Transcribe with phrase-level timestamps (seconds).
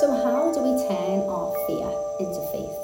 [0.00, 2.78] So, how do we turn our fear into faith?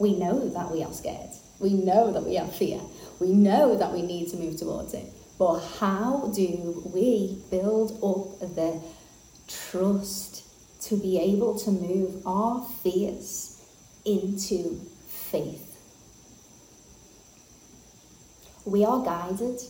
[0.00, 1.30] We know that we are scared.
[1.60, 2.80] We know that we have fear.
[3.20, 5.12] We know that we need to move towards it.
[5.38, 8.82] But how do we build up the
[9.46, 10.42] trust
[10.88, 13.62] to be able to move our fears
[14.04, 15.78] into faith?
[18.64, 19.60] We are guided,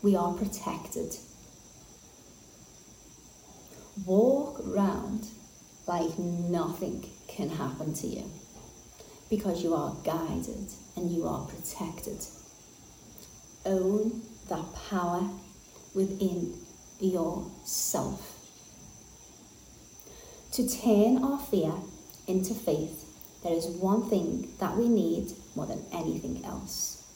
[0.00, 1.16] we are protected.
[4.10, 5.28] Walk around
[5.86, 8.28] like nothing can happen to you
[9.30, 12.18] because you are guided and you are protected.
[13.64, 15.30] Own that power
[15.94, 16.58] within
[16.98, 18.36] yourself.
[20.54, 21.74] To turn our fear
[22.26, 23.04] into faith,
[23.44, 27.06] there is one thing that we need more than anything else,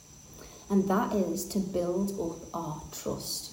[0.70, 3.50] and that is to build up our trust.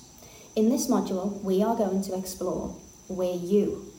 [0.56, 2.78] In this module, we are going to explore
[3.16, 3.92] where you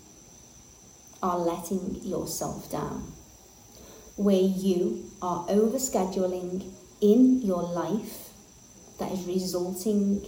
[1.22, 3.12] are letting yourself down
[4.16, 8.30] where you are overscheduling in your life
[8.98, 10.24] that is resulting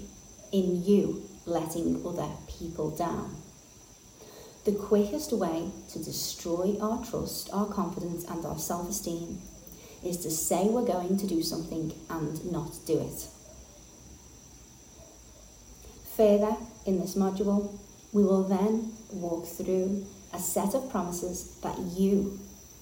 [0.52, 3.36] in you letting other people down.
[4.64, 9.42] The quickest way to destroy our trust, our confidence, and our self esteem
[10.02, 13.28] is to say we're going to do something and not do it.
[16.16, 17.78] Further, in this module,
[18.14, 22.38] we will then walk through a set of promises that you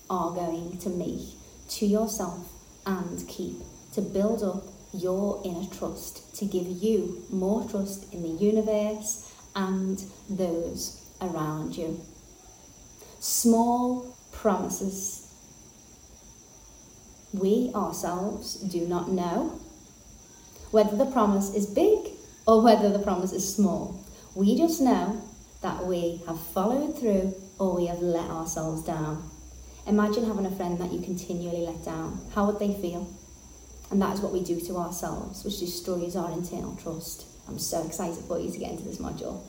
[0.08, 1.27] are going to make
[1.69, 2.52] to yourself
[2.86, 3.56] and keep
[3.94, 10.05] to build up your inner trust, to give you more trust in the universe and
[10.28, 11.98] those around you.
[13.19, 15.33] Small promises.
[17.33, 19.58] We ourselves do not know
[20.70, 22.11] whether the promise is big
[22.46, 24.05] or whether the promise is small.
[24.34, 25.22] We just know
[25.61, 29.30] that we have followed through or we have let ourselves down.
[29.86, 32.18] Imagine having a friend that you continually let down.
[32.34, 33.12] How would they feel?
[33.90, 37.27] And that is what we do to ourselves, which destroys our internal trust.
[37.46, 39.42] I'm so excited for you to get into this module.